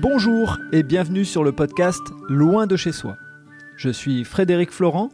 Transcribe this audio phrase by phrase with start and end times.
[0.00, 3.16] Bonjour et bienvenue sur le podcast Loin de chez soi.
[3.76, 5.08] Je suis Frédéric Florent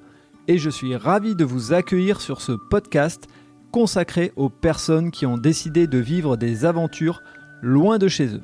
[0.47, 3.27] et je suis ravi de vous accueillir sur ce podcast
[3.73, 7.23] consacré aux personnes qui ont décidé de vivre des aventures
[7.63, 8.43] loin de chez eux.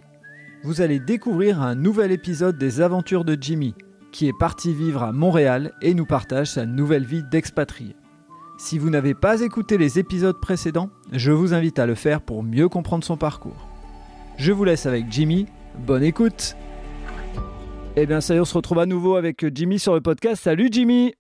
[0.63, 3.75] Vous allez découvrir un nouvel épisode des aventures de Jimmy,
[4.11, 7.95] qui est parti vivre à Montréal et nous partage sa nouvelle vie d'expatrié.
[8.57, 12.43] Si vous n'avez pas écouté les épisodes précédents, je vous invite à le faire pour
[12.43, 13.69] mieux comprendre son parcours.
[14.39, 15.45] Je vous laisse avec Jimmy,
[15.79, 16.57] bonne écoute
[17.97, 20.43] Eh bien ça y est, on se retrouve à nouveau avec Jimmy sur le podcast.
[20.43, 21.15] Salut Jimmy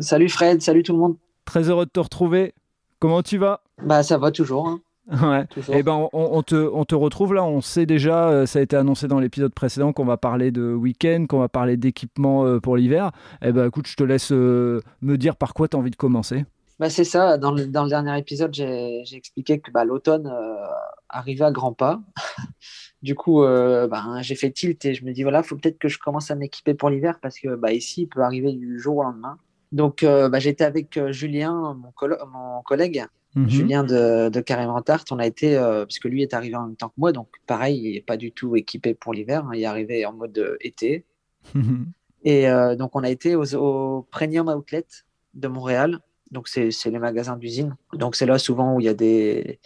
[0.00, 1.16] Salut Fred, salut tout le monde.
[1.44, 2.54] Très heureux de te retrouver.
[2.98, 3.62] Comment tu vas?
[3.82, 4.68] Bah ça va toujours.
[4.68, 4.80] Hein.
[5.22, 5.46] Ouais.
[5.68, 7.44] Et eh ben on, te, on, te, retrouve là.
[7.44, 10.74] On sait déjà, euh, ça a été annoncé dans l'épisode précédent qu'on va parler de
[10.74, 13.12] week-end, qu'on va parler d'équipement euh, pour l'hiver.
[13.40, 15.92] Et eh ben écoute, je te laisse euh, me dire par quoi tu as envie
[15.92, 16.44] de commencer.
[16.80, 17.38] Bah c'est ça.
[17.38, 20.28] Dans le, dans le, dernier épisode, j'ai expliqué que bah, l'automne
[21.08, 22.00] arrivait à grands pas.
[23.02, 25.98] du coup, bah, j'ai fait tilt et je me dis voilà, faut peut-être que je
[25.98, 29.02] commence à m'équiper pour l'hiver parce que bah, ici, il peut arriver du jour au
[29.02, 29.38] lendemain.
[29.72, 31.92] Donc, bah, j'étais avec Julien, mon,
[32.26, 33.48] mon collègue, Mhm.
[33.50, 34.44] Julien de, de
[35.10, 37.28] on a été, euh, parce que lui est arrivé en même temps que moi, donc
[37.46, 40.38] pareil, il n'est pas du tout équipé pour l'hiver, hein, il est arrivé en mode
[40.38, 41.04] euh, été.
[41.54, 41.92] Mhm.
[42.24, 44.86] Et euh, donc on a été au Premium Outlet
[45.34, 46.00] de Montréal,
[46.30, 47.76] donc c'est les magasins d'usine.
[47.92, 49.60] Donc c'est là souvent où il y a des,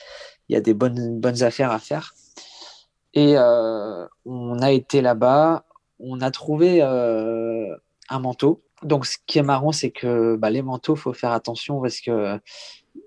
[0.48, 2.12] il y a des bonnes, bonnes affaires à faire.
[3.14, 3.36] Et
[4.24, 5.64] on a été là-bas,
[5.98, 8.62] on a trouvé un manteau.
[8.82, 12.38] Donc ce qui est marrant, c'est que bah, les manteaux, faut faire attention parce que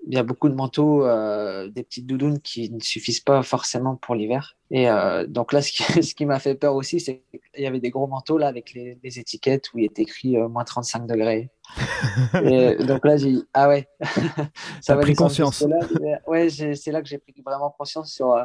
[0.06, 3.96] il y a beaucoup de manteaux, euh, des petites doudounes qui ne suffisent pas forcément
[3.96, 4.56] pour l'hiver.
[4.70, 7.22] Et euh, donc là, ce qui, ce qui m'a fait peur aussi, c'est
[7.54, 10.48] qu'il y avait des gros manteaux là avec les, étiquettes où il est écrit euh,
[10.48, 11.50] moins 35 degrés.
[12.42, 13.88] et donc là, j'ai dit, ah ouais,
[14.80, 15.62] ça va pris conscience.
[15.62, 15.78] Là,
[16.26, 18.36] ouais, c'est là que j'ai pris vraiment conscience sur,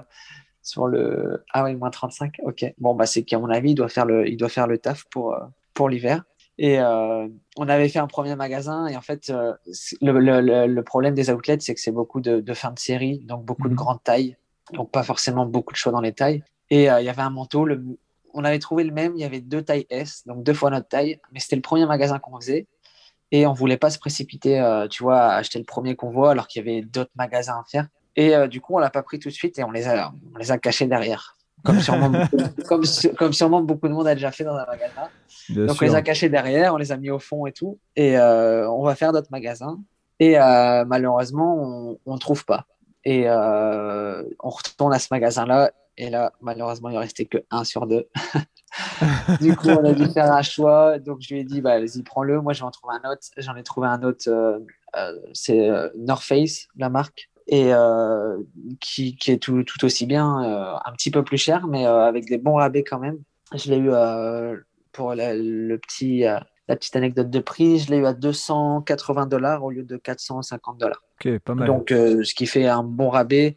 [0.70, 1.44] sur le.
[1.54, 2.74] Ah ouais, moins 35, ok.
[2.78, 5.06] Bon, bah, c'est qu'à mon avis, il doit faire le, il doit faire le taf
[5.12, 5.38] pour,
[5.74, 6.24] pour l'hiver.
[6.62, 7.26] Et euh,
[7.56, 8.86] on avait fait un premier magasin.
[8.88, 9.54] Et en fait, euh,
[10.02, 13.70] le, problème des outlets, c'est que c'est beaucoup de, de, fin de série, donc beaucoup
[13.70, 13.78] de mhm.
[13.78, 14.36] grandes tailles.
[14.74, 16.44] Donc, pas forcément beaucoup de choix dans les tailles.
[16.70, 17.64] Et euh, il y avait un manteau.
[17.64, 17.82] Le,
[18.34, 19.14] on avait trouvé le même.
[19.16, 21.22] Il y avait deux tailles S, donc deux fois notre taille.
[21.32, 22.68] Mais c'était le premier magasin qu'on faisait.
[23.32, 24.60] Et on voulait pas se précipiter,
[24.90, 27.64] tu vois, à acheter le premier qu'on voit, alors qu'il y avait d'autres magasins à
[27.70, 27.88] faire.
[28.20, 30.38] Et du coup, on l'a pas pris tout de suite et on les a, on
[30.38, 32.38] les a cachés derrière comme sûrement, beaucoup,
[32.68, 32.84] comme,
[33.18, 35.10] comme sûrement beaucoup de monde a déjà fait dans un magasin.
[35.50, 37.80] Donc on les a cachés derrière, on les a mis au fond et tout.
[37.96, 39.80] Et euh, on va faire d'autres magasins.
[40.20, 42.66] Et euh, malheureusement, on ne trouve pas.
[43.06, 45.72] Et euh, on retourne à ce magasin-là.
[45.98, 48.08] Et là, malheureusement, il ne restait que un sur deux.
[49.42, 51.00] du coup, on a dû faire un choix.
[51.00, 52.42] Donc je lui ai dit, bah, vas-y, prends-le.
[52.42, 53.22] Moi, je vais en trouver un autre.
[53.38, 54.30] J'en ai trouvé un autre.
[55.34, 58.38] c'est North Face, la marque et euh,
[58.80, 62.06] qui, qui, est tout, tout aussi bien, euh, un petit peu plus cher, mais euh,
[62.06, 63.18] avec des bons rabais quand même.
[63.56, 63.90] Je l'ai eu
[64.92, 69.72] pour le petit, la petite anecdote de prix, je l'ai eu à 280 dollars au
[69.72, 71.04] lieu de 450 dollars.
[71.16, 71.66] Ok, pas mal.
[71.66, 73.56] Donc, ce qui fait un bon rabais,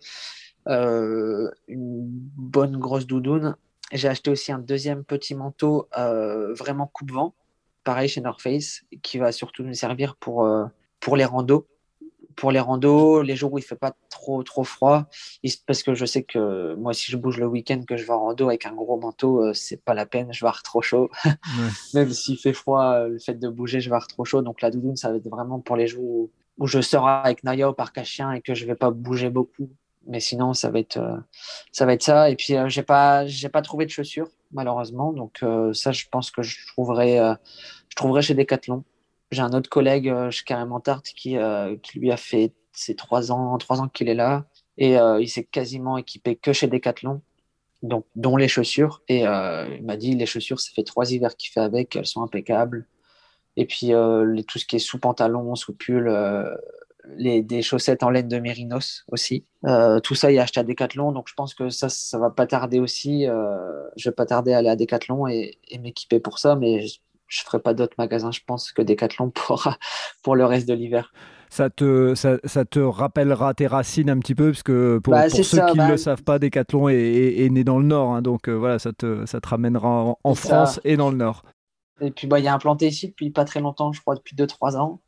[0.67, 3.57] une bonne grosse doudoune.
[3.93, 7.35] J'ai acheté aussi un deuxième petit manteau vraiment coupe-vent,
[7.85, 10.49] pareil chez North Face, qui va surtout me servir pour,
[11.01, 11.67] pour les randos
[12.37, 15.07] pour les randos, les jours où il fait pas trop trop froid,
[15.67, 18.21] parce que je sais que moi si je bouge le week-end que je vais en
[18.21, 21.11] rando avec un gros manteau, euh, c'est pas la peine, je vais avoir trop chaud.
[21.95, 24.43] Même s'il fait froid, euh, le fait de bouger, je vais avoir trop chaud.
[24.43, 27.69] Donc la doudoune, ça va être vraiment pour les jours où, je sors avec Naya
[27.69, 29.71] au parc à chien et que je vais pas bouger beaucoup.
[30.07, 31.17] Mais sinon, ça va être euh,
[31.73, 32.31] ça va être ça.
[32.31, 36.43] Et puis j'ai pas j'ai pas trouvé de chaussures malheureusement, donc ça je pense que
[36.43, 37.17] je trouverai
[37.89, 38.85] je trouverai chez Decathlon.
[39.33, 42.95] J'ai un autre collègue euh, chez Carrément Tarte qui, euh, qui lui a fait ses
[42.95, 44.45] trois ans, trois ans qu'il est là.
[44.77, 47.23] Et euh, il s'est quasiment équipé que chez Decathlon,
[47.83, 49.03] donc, dont les chaussures.
[49.09, 52.23] Et il m'a dit les chaussures, ça fait trois hivers qu'il fait avec, elles sont
[52.23, 52.87] impeccables.
[53.57, 53.89] Et puis
[54.47, 56.11] tout ce qui est sous pantalon, sous pull,
[57.19, 59.45] des chaussettes en laine de mérinos aussi.
[60.03, 62.47] tout ça, il a acheté à Decathlon, donc je pense que ça, ça va pas
[62.47, 63.27] tarder aussi.
[63.97, 66.87] je vais pas tarder à aller à Decathlon et, et m'équiper pour ça, mais
[67.33, 69.69] je ferai pas d'autres magasins, je pense, que Decathlon pour,
[70.23, 71.13] pour le reste de l'hiver.
[71.49, 75.29] Ça te, ça, ça, te rappellera tes racines un petit peu, parce que pour, bah,
[75.29, 78.15] pour ceux qui ne bah le savent pas, Decathlon est, est, né dans le Nord,
[78.15, 81.43] hein, donc euh, voilà, ça te, ça te ramènera en, France et dans le Nord.
[82.01, 84.35] Et puis bah, il y a implanté ici depuis pas très longtemps, je crois depuis
[84.35, 85.01] 2-3 ans.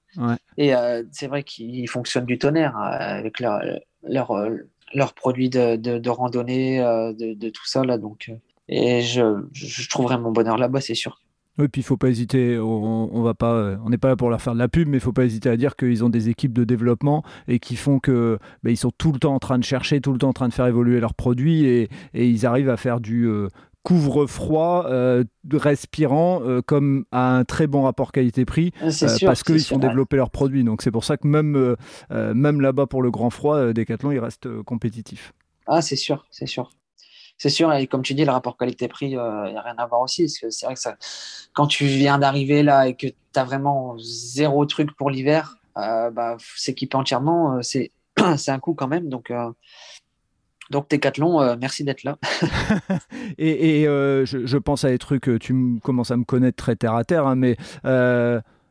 [0.56, 3.60] Et euh, c'est vrai qu'ils fonctionnent du tonnerre euh, avec leurs
[4.02, 4.32] leur,
[4.92, 7.84] leur produits de, de, de randonnée, de, de, tout ça.
[7.84, 8.30] Là, donc,
[8.68, 11.23] et je, je trouverai mon bonheur là-bas, c'est sûr.
[11.58, 14.16] Oui, puis il faut pas hésiter, on, on va pas, euh, on n'est pas là
[14.16, 16.08] pour leur faire de la pub, mais il faut pas hésiter à dire qu'ils ont
[16.08, 19.38] des équipes de développement et qui font que bah, ils sont tout le temps en
[19.38, 22.28] train de chercher, tout le temps en train de faire évoluer leurs produits et, et
[22.28, 23.48] ils arrivent à faire du euh,
[23.84, 24.88] couvre-froid,
[25.52, 30.64] respirant, comme à un très bon rapport qualité-prix, parce qu'ils font développer leurs produits.
[30.64, 31.76] Donc c'est pour ça que même,
[32.10, 35.34] même là-bas pour le grand froid, Decathlon, il reste compétitif.
[35.66, 36.70] Ah, c'est sûr, c'est sûr.
[37.36, 40.00] C'est sûr, et comme tu dis, le rapport qualité-prix, il n'y a rien à voir
[40.02, 40.28] aussi.
[40.28, 40.80] C'est vrai que
[41.52, 46.36] quand tu viens d'arriver là et que tu as vraiment zéro truc pour l'hiver, bah,
[46.56, 47.90] s'équiper entièrement, c'est
[48.36, 49.08] c'est un coup quand même.
[49.08, 49.50] Donc, euh,
[50.70, 52.18] donc euh, merci d'être là.
[53.38, 57.04] et, euh, je, pense à des trucs, tu commences à me connaître très terre à
[57.04, 57.56] terre, hein, mais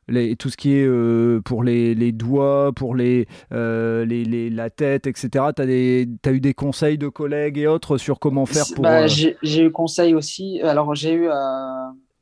[0.08, 5.30] les, tout ce qui est pour les, doigts, pour les, les, la tête, etc.
[5.56, 8.84] Tu as, as, eu des conseils de collègues et autres sur comment faire pour.
[8.84, 10.62] Bah, j'ai eu conseil aussi.
[10.62, 11.30] Alors, j'ai eu.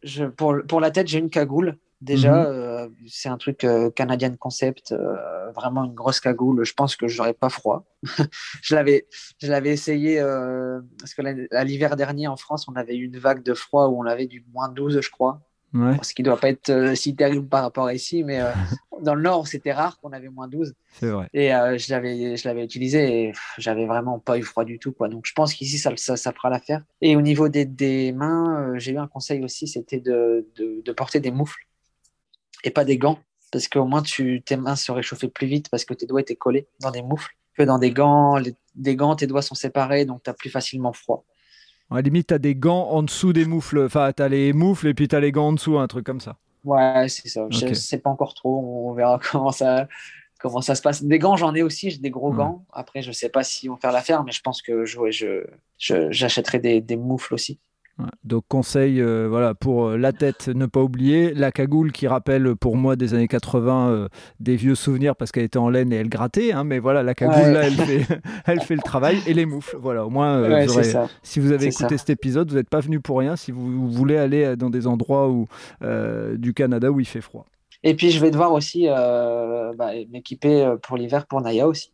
[0.03, 1.77] Je, pour, pour la tête, j'ai une cagoule.
[2.01, 2.45] Déjà, mhm.
[2.47, 6.65] euh, c'est un truc euh, Canadian Concept, euh, vraiment une grosse cagoule.
[6.65, 7.85] Je pense que j'aurais pas froid.
[8.63, 9.07] je l'avais,
[9.39, 10.19] je l'avais essayé
[10.99, 11.21] parce que
[11.63, 14.43] l'hiver dernier en France, on avait eu une vague de froid où on avait du
[14.51, 15.41] moins 12, je crois.
[15.73, 18.41] Ce qui doit pas être si terrible par rapport à ici, mais
[19.01, 20.73] dans le nord, c'était rare qu'on avait moins 12.
[20.99, 21.29] C'est vrai.
[21.33, 25.07] Et je l'avais, je l'avais utilisé et j'avais vraiment pas eu froid du tout, quoi.
[25.07, 26.83] Donc je pense qu'ici ça, ça, ça, fera l'affaire.
[27.01, 30.91] Et au niveau des, des mains, j'ai eu un conseil aussi, c'était de, de, de
[30.91, 31.65] porter des moufles
[32.63, 33.19] et pas des gants.
[33.51, 36.35] Parce qu'au moins, tu, tes mains se réchauffaient plus vite parce que tes doigts étaient
[36.35, 37.35] collés dans des moufles.
[37.57, 38.41] Que dans des gants,
[38.75, 41.25] des gants, tes doigts sont séparés, donc tu as plus facilement froid.
[41.91, 43.83] À limite, tu as des gants en dessous des moufles.
[43.85, 46.05] Enfin, tu as les moufles et puis tu as les gants en dessous, un truc
[46.05, 46.37] comme ça.
[46.63, 47.47] Ouais, c'est ça.
[47.49, 48.87] Je Je sais pas encore trop.
[48.87, 49.87] On verra comment ça,
[50.39, 51.03] comment ça se passe.
[51.03, 51.91] Des gants, j'en ai aussi.
[51.91, 52.65] J'ai des gros gants.
[52.71, 54.99] Après, je sais pas si on faire l'affaire, mais je pense que je,
[55.77, 57.59] je, j'achèterai des, des moufles aussi.
[58.23, 61.33] Donc conseil, euh, voilà, pour euh, la tête, ne pas oublier.
[61.33, 64.07] La cagoule qui rappelle pour moi des années 80 euh,
[64.39, 67.13] des vieux souvenirs parce qu'elle était en laine et elle grattait, hein, mais voilà, la
[67.13, 68.07] cagoule là, elle fait,
[68.45, 70.65] elle fait le travail et les moufles, voilà, au moins,
[71.23, 73.35] si vous avez écouté cet épisode, vous n'êtes pas venu pour rien.
[73.35, 75.47] Si vous voulez aller dans des endroits où,
[76.37, 77.45] du Canada où il fait froid.
[77.83, 81.91] Et puis je vais devoir aussi bah, m'équiper pour l'hiver pour Naya aussi,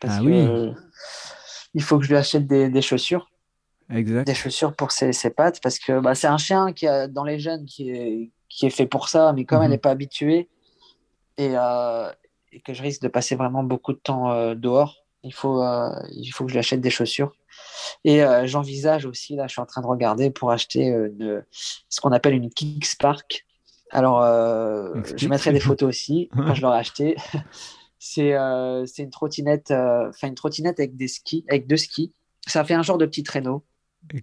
[0.00, 0.72] parce ah que
[1.74, 3.28] il faut que je lui achète des chaussures
[3.88, 7.38] des chaussures pour ses, pattes parce que bah, c'est un chien qui a, dans les
[7.38, 9.80] jeunes qui est, qui est fait pour ça, mais comme elle n'est mhm.
[9.80, 10.48] pas habituée
[11.40, 12.12] euh,
[12.52, 15.90] et, que je risque de passer vraiment beaucoup de temps euh, dehors, il faut, euh,
[16.12, 17.32] il faut que je lui achète des chaussures.
[18.04, 20.94] Et j'envisage aussi, là, je suis en train de regarder pour acheter
[21.88, 23.46] ce qu'on appelle une Kickspark.
[23.90, 24.22] Alors,
[25.16, 27.16] je mettrai des photos aussi quand je l'aurai acheté.
[27.98, 28.32] c'est
[28.98, 32.12] une trottinette, enfin une trottinette avec des skis, avec deux skis.
[32.46, 33.64] Ça fait un genre de petit traîneau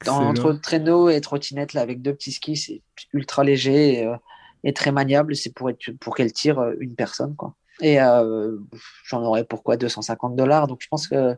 [0.07, 2.81] entre traîneau et trottinette, là, avec deux petits skis, c'est
[3.13, 4.15] ultra léger euh,
[4.63, 5.35] et, très maniable.
[5.35, 7.35] C'est pour, être, pour qu'elle tire euh, une personne.
[7.35, 7.55] Quoi.
[7.81, 8.57] Et euh,
[9.05, 10.67] j'en aurais pourquoi 250 dollars.
[10.67, 11.35] Donc je pense que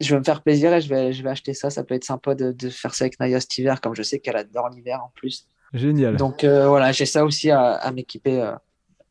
[0.00, 1.70] je vais me faire plaisir et je vais, je vais acheter ça.
[1.70, 4.18] Ça peut être sympa de, de faire ça avec Naya cet hiver, comme je sais
[4.18, 5.46] qu'elle adore l'hiver en plus.
[5.72, 6.16] Génial.
[6.16, 8.52] Donc voilà, j'ai ça aussi à, à m'équiper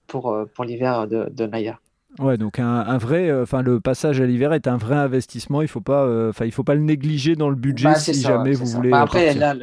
[0.06, 1.80] pour, pour l'hiver de, de Naya.
[2.20, 5.62] Ouais, donc un, vrai, euh, enfin le passage à l'hiver est un vrai investissement.
[5.62, 8.14] Il faut pas, euh, enfin il faut pas le négliger dans le budget bah, si
[8.22, 8.90] jamais vous voulez.
[8.90, 9.56] Bah, après, là,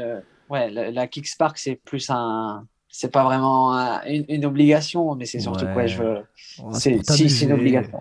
[0.48, 3.72] ouais, la, Kickspark c'est plus un, c'est pas vraiment
[4.06, 6.18] une, obligation, mais c'est surtout quoi je veux.
[6.72, 8.00] c'est si une obligation.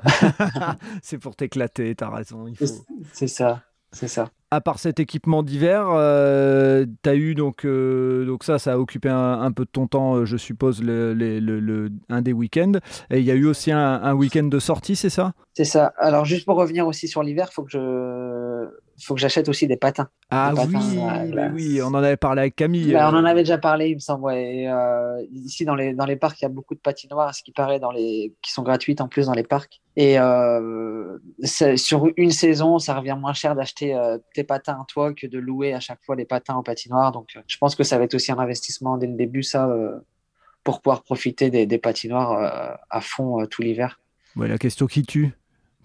[1.03, 2.45] c'est pour t'éclater, t'as raison.
[3.11, 8.25] C'est ça, c'est ça à part cet équipement d'hiver, euh, tu as eu donc, euh,
[8.25, 11.89] donc ça, ça a occupé un, peu de ton temps, euh, je suppose, le, le,
[12.09, 12.73] un des week-ends.
[13.09, 15.33] Et il y a eu aussi un, week-end de sortie, c'est ça?
[15.53, 15.93] C'est ça.
[15.97, 18.69] Alors juste pour revenir aussi sur l'hiver, il faut que je
[19.03, 20.09] faut que j'achète aussi des patins.
[20.29, 20.99] Ah oui,
[21.53, 22.93] oui, on en avait parlé avec Camille.
[22.93, 24.33] Bah, on en avait déjà parlé, il me semble.
[25.31, 27.79] ici dans les dans les parcs, il y a beaucoup de patinoires, ce qui paraît
[27.79, 29.81] dans les qui sont gratuites en plus dans les parcs.
[29.97, 31.17] Et euh,
[31.75, 35.39] sur une saison, ça revient moins cher d'acheter euh, tes patins à toi que de
[35.39, 37.11] louer à chaque fois les patins au patinoire.
[37.11, 39.67] Donc, euh, je pense que ça va être aussi un investissement dès le début, ça,
[40.63, 43.99] pour pouvoir profiter des, patinoires à fond tout l'hiver.
[44.35, 45.31] la question qui tue,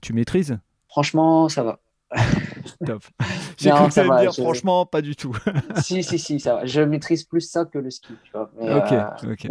[0.03, 0.59] tu maîtrises?
[0.89, 1.81] Franchement, ça va.
[2.87, 3.03] Top.
[3.59, 5.37] J'ai cru que ça me dire franchement, pas du tout.
[5.83, 6.67] si, si, si, ça va.
[6.67, 8.15] Je maîtrise plus ça que le ski.
[8.25, 8.51] Tu vois.
[8.59, 9.49] ok, ok.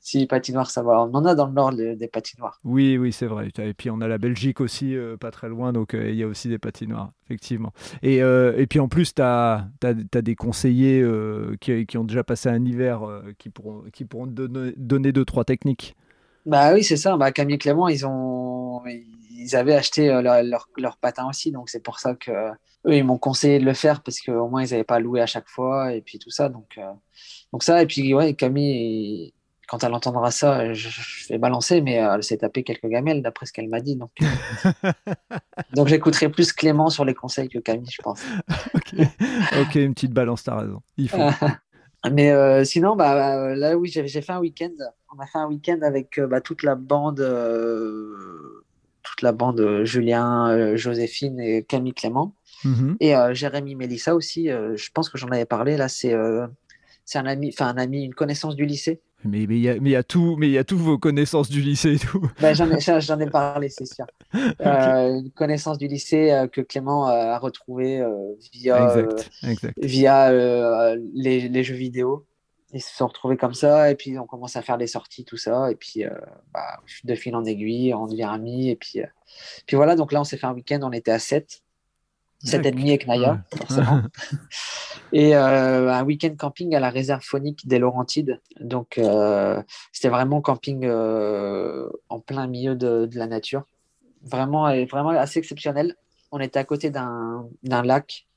[0.00, 1.02] si patinoire, ça va.
[1.02, 2.58] On en a dans le nord des patinoires.
[2.64, 3.50] Oui, oui, c'est vrai.
[3.58, 6.22] Et puis on a la Belgique aussi, euh, pas très loin, donc euh, il y
[6.22, 7.72] a aussi des patinoires, effectivement.
[8.02, 11.04] Et, euh, et puis en plus, tu as, as, des conseillers
[11.60, 13.00] qui, qui, ont déjà passé un hiver
[13.38, 15.94] qui pourront, qui pourront donner, donner deux, trois techniques.
[16.48, 17.14] Bah oui, c'est ça.
[17.18, 21.68] Bah, Camille et Clément, ils, ont, ils avaient acheté leur, leur, leur patin aussi, donc
[21.68, 22.30] c'est pour ça que
[22.86, 25.26] eux, ils m'ont conseillé de le faire parce qu'au moins ils n'avaient pas loué à
[25.26, 26.48] chaque fois et puis tout ça.
[26.48, 26.80] Donc,
[27.52, 29.34] donc ça, et puis ouais, Camille.
[29.66, 30.88] quand elle entendra ça, je,
[31.28, 33.96] vais balancer, mais elle s'est tapé quelques gamelles d'après ce qu'elle m'a dit.
[33.96, 34.12] Donc,
[35.74, 38.22] donc j'écouterai plus Clément sur les conseils que Camille, je pense.
[38.98, 40.80] ok, une petite balance, t'as raison.
[40.96, 41.18] Il faut.
[42.10, 44.72] mais sinon, bah, là, oui, j'ai fait un week-end.
[45.14, 47.20] On a fait un week-end avec bah, toute la bande
[49.02, 52.34] toute la bande Julien, Joséphine et Camille Clément.
[52.64, 52.96] Mhm.
[53.00, 55.76] Et Jérémy Mélissa aussi, je pense que j'en avais parlé.
[55.76, 59.00] Là, c'est un ami, enfin un ami, une connaissance du lycée.
[59.24, 61.48] Mais il y, a, mais y a tout, mais il y a toutes vos connaissances
[61.48, 62.30] du lycée et tout.
[62.40, 64.06] Ben, j'en ai, ai, parlé, c'est sûr.
[64.60, 69.06] Euh, une connaissance du lycée euh, que Clément a retrouvée euh, via,
[69.78, 72.26] via les, les, jeux vidéo.
[72.72, 75.38] Ils se sont retrouvés comme ça, et puis on commence à faire des sorties, tout
[75.38, 76.04] ça, et puis
[76.52, 79.00] bah, de fil en aiguille, on devient amis, et puis,
[79.66, 79.96] puis voilà.
[79.96, 81.62] Donc là, on s'est fait un week-end, on était à 7
[82.44, 84.02] 7 et demi avec Naya, forcément.
[85.12, 88.40] et euh, un week-end camping à la réserve phonique des Laurentides.
[88.60, 89.60] Donc, euh,
[89.92, 93.64] c'était vraiment camping euh, en plein milieu de, la nature.
[94.22, 95.96] Vraiment, vraiment assez exceptionnel.
[96.30, 98.28] On était à côté d'un lac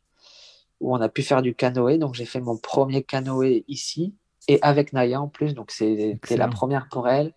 [0.79, 1.99] où on a pu faire du canoë.
[1.99, 4.15] Donc, j'ai fait mon premier canoë ici
[4.47, 5.53] et avec Naya en plus.
[5.53, 7.33] Donc, c'était la première pour elle.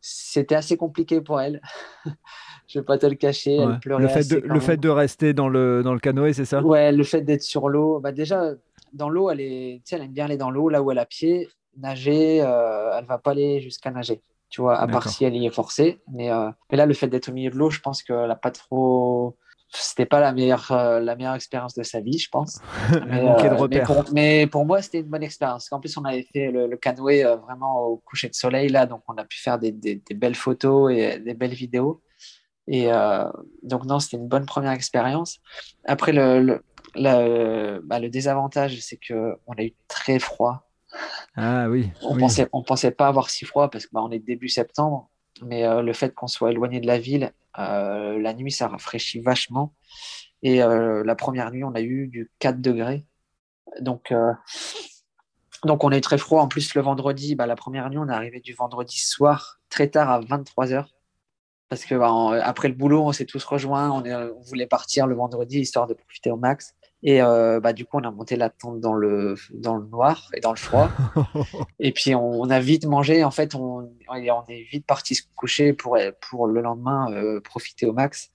[0.00, 1.60] C'était assez compliqué pour elle.
[2.68, 3.56] je vais pas te le cacher.
[3.56, 6.44] Elle pleurait le fait, de, le fait de rester dans le, dans le canoë, c'est
[6.44, 6.62] ça?
[6.62, 8.00] Ouais, le fait d'être sur l'eau.
[8.00, 8.52] Bah déjà,
[8.92, 11.48] dans l'eau, elle, est, elle aime bien aller dans l'eau, là où elle a pied.
[11.76, 14.22] Nager, euh, elle va pas aller jusqu'à nager.
[14.48, 16.00] Tu vois, à part si elle y est forcée.
[16.12, 18.36] Mais, euh, mais là, le fait d'être au milieu de l'eau, je pense qu'elle n'a
[18.36, 19.36] pas trop.
[19.68, 22.60] C'était pas la meilleure, euh, la meilleure expérience de sa vie, je pense.
[23.06, 25.70] mais, euh, mais, pour, mais, pour, moi, c'était une bonne expérience.
[25.72, 29.14] En plus, on avait fait le, canoë vraiment au coucher de soleil, là, donc on
[29.14, 32.02] a pu faire des, des, des belles photos et des belles vidéos.
[32.68, 33.24] Et euh,
[33.62, 35.38] donc, non, c'était une bonne première expérience.
[35.84, 36.60] Après, le,
[36.94, 40.68] le, bah, le désavantage, c'est qu'on a eu très froid.
[41.36, 41.90] Ah oui.
[42.02, 45.10] On pensait, on pensait pas avoir si froid parce que bah, est début septembre,
[45.42, 49.20] mais euh, le fait qu'on soit éloigné de la ville, euh, la nuit, ça rafraîchit
[49.20, 49.74] vachement.
[50.42, 53.04] Et la première nuit, on a eu du 4 degrés.
[53.80, 54.14] Donc,
[55.64, 56.42] donc on est très froid.
[56.42, 59.88] En plus, le vendredi, bah, la première nuit, on est arrivé du vendredi soir très
[59.88, 60.86] tard à 23 h
[61.68, 65.60] parce que bah, après le boulot, on s'est tous rejoints, on, voulait partir le vendredi
[65.60, 66.74] histoire de profiter au max.
[67.06, 70.28] Et euh, bah, du coup, on a monté la tente dans le, dans le noir
[70.34, 70.90] et dans le froid.
[71.78, 73.22] et puis, on, a vite mangé.
[73.22, 77.86] En fait, on, on est vite parti se coucher pour, pour le lendemain euh, profiter
[77.86, 78.32] au max.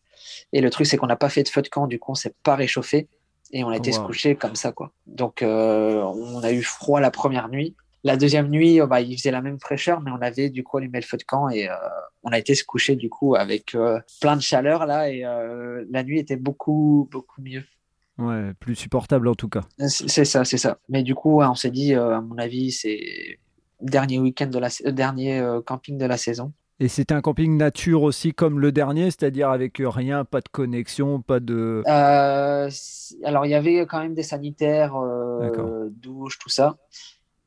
[0.54, 1.86] Et le truc, c'est qu'on n'a pas fait de feu de camp.
[1.86, 3.10] Du coup, on s'est pas réchauffé.
[3.51, 4.72] Et on a été se coucher comme ça.
[4.72, 4.94] quoi.
[5.06, 7.75] Donc, euh, on a eu froid la première nuit.
[8.04, 10.78] La deuxième nuit, oh, bah, il faisait la même fraîcheur, mais on avait du coup
[10.78, 11.75] allumé le feu de camp et euh,
[12.24, 15.86] on a été se coucher du coup avec euh, plein de chaleur là et euh,
[15.92, 17.63] la nuit était beaucoup beaucoup mieux.
[18.22, 19.62] Ouais, plus supportable en tout cas.
[19.88, 20.78] C'est ça, c'est ça.
[20.90, 23.40] Mais du coup, on s'est dit, à mon avis, c'est
[23.82, 26.54] dernier week-end de la dernier camping de la saison.
[26.80, 31.22] Et c'était un camping nature aussi comme le dernier, c'est-à-dire avec rien, pas de connexion,
[31.22, 31.84] pas de.
[31.86, 34.96] alors il y avait quand même des sanitaires,
[35.92, 36.78] douches, tout ça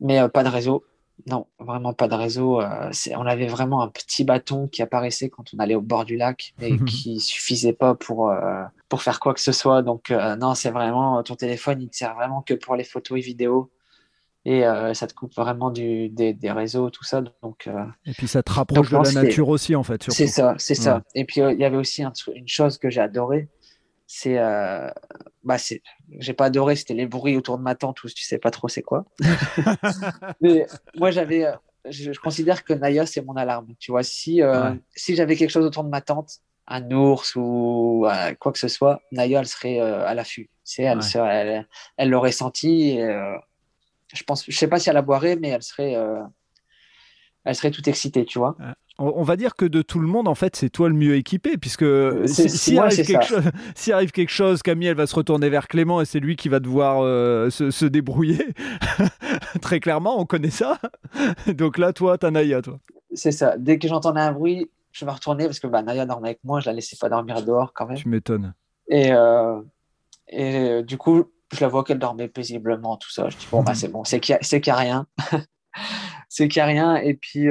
[0.00, 0.84] mais euh, pas de réseau.
[1.26, 2.60] Non, vraiment pas de réseau.
[2.60, 6.16] Euh, on avait vraiment un petit bâton qui apparaissait quand on allait au bord du
[6.16, 9.82] lac, mais qui suffisait pas pour, euh, pour faire quoi que ce soit.
[9.82, 13.22] Donc, non, c'est vraiment ton téléphone, il ne sert vraiment que pour les photos et
[13.22, 13.70] vidéos.
[14.46, 17.22] Et ça te coupe vraiment du, des, réseaux, tout ça.
[17.42, 17.66] Donc,
[18.04, 20.04] et puis ça te rapproche de la nature aussi, en fait.
[20.10, 21.02] C'est ça, c'est ça.
[21.14, 23.48] Et puis il y avait aussi une chose que j'ai adoré,
[24.06, 24.90] c'est euh,
[25.44, 25.82] bah c'est
[26.18, 28.68] j'ai pas adoré c'était les bruits autour de ma tante où tu sais pas trop
[28.68, 29.04] c'est quoi.
[30.40, 31.52] Mais moi j'avais euh,
[31.88, 33.74] je, considère que Naya c'est mon alarme.
[33.78, 38.06] Tu vois si euh, si j'avais quelque chose autour de ma tante un ours ou
[38.40, 40.50] quoi que ce soit Naya elle serait à l'affût.
[40.62, 45.36] C'est elle, elle, elle l'aurait senti je pense je sais pas si elle la boirait
[45.36, 45.94] mais elle serait
[47.44, 48.56] elle serait toute excitée tu vois
[48.98, 51.56] on va dire que de tout le monde, en fait, c'est toi le mieux équipé,
[51.56, 51.84] puisque
[52.26, 56.48] s'il arrive, quelque chose, Camille, elle va se retourner vers Clément et c'est lui qui
[56.48, 58.46] va devoir euh, se, débrouiller.
[59.60, 60.78] Très clairement, on connaît ça.
[61.48, 62.78] Donc là, toi, t'as Naya, toi.
[63.12, 63.56] C'est ça.
[63.58, 66.60] Dès que j'entendais un bruit, je vais retourner parce que bah, Naya dormait avec moi,
[66.60, 67.96] je la laissais pas dormir dehors quand même.
[67.96, 68.54] Tu m'étonnes.
[68.88, 69.60] Et, euh,
[70.28, 73.28] et euh, du coup, je la vois qu'elle dormait paisiblement, tout ça.
[73.28, 75.06] Je dis, bon, bah, c'est bon, c'est qu'il n'y a, rien.
[76.28, 76.96] c'est qu'il n'y a rien.
[76.96, 77.48] Et puis,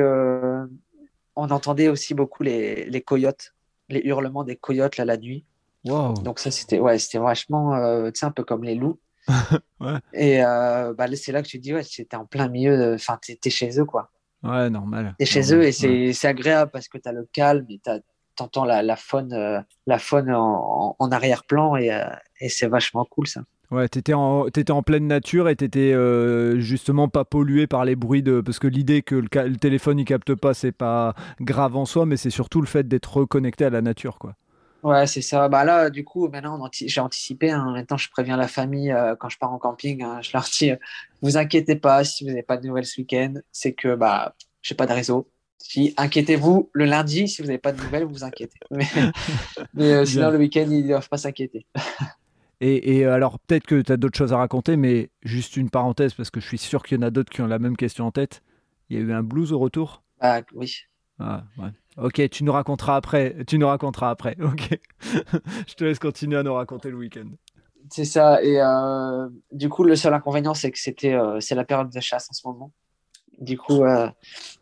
[1.36, 3.54] on entendait aussi beaucoup les, les, coyotes,
[3.90, 5.46] les hurlements des coyotes là, la nuit.
[5.86, 9.00] Donc ça, c'était ouais, c'était vachement, euh, tu sais, un peu comme les loups.
[10.14, 13.20] Et euh, bah, c'est là que tu te dis, ouais, c'était en plein milieu, enfin,
[13.22, 14.10] tu es chez eux, quoi.
[14.44, 15.16] Ouais, normal.
[15.18, 17.80] T'es chez eux et c'est agréable parce que tu as le calme et
[18.36, 21.98] t'entends la, la faune, euh, la faune en, en arrière-plan et,
[22.42, 23.42] et c'est vachement cool ça.
[23.72, 27.96] Ouais, t'étais en, étais en pleine nature et t'étais euh, justement pas pollué par les
[27.96, 28.42] bruits de.
[28.42, 32.06] Parce que l'idée que le, le, téléphone il capte pas, c'est pas grave en soi,
[32.06, 34.36] mais c'est surtout le fait d'être reconnecté à la nature, quoi.
[34.84, 35.48] Ouais, c'est ça.
[35.48, 37.52] Bah là, du coup, maintenant, j'ai anticipé.
[37.52, 37.72] Hein.
[37.72, 40.04] Maintenant, je préviens la famille euh, quand je pars en camping.
[40.04, 40.20] Hein.
[40.22, 40.76] je leur dis, euh,
[41.22, 44.76] vous inquiétez pas, si vous n'avez pas de nouvelles ce week-end, c'est que bah, j'ai
[44.76, 45.30] pas de réseau.
[45.58, 48.60] Si inquiétez-vous le lundi, si vous n'avez pas de nouvelles, vous vous inquiétez.
[48.72, 48.86] Mais,
[49.74, 51.66] mais sinon, le week-end, ils ne doivent pas s'inquiéter.
[52.66, 56.30] Et, alors, peut-être que tu as d'autres choses à raconter, mais juste une parenthèse, parce
[56.30, 58.12] que je suis sûr qu'il y en a d'autres qui ont la même question en
[58.12, 58.42] tête.
[58.90, 60.02] Il y a eu un blues au retour?
[60.22, 60.74] Ah oui.
[61.20, 61.72] Ah, ouais.
[61.98, 63.36] Ok, tu nous raconteras après.
[63.48, 64.38] Tu nous raconteras après.
[64.42, 64.80] Ok.
[65.68, 67.30] je te laisse continuer à nous raconter le week-end.
[67.92, 68.42] C'est ça.
[68.42, 72.00] Et euh, du coup, le seul inconvénient, c'est que c'était, euh, c'est la période de
[72.00, 72.72] chasse en ce moment.
[73.40, 74.10] Du coup, euh,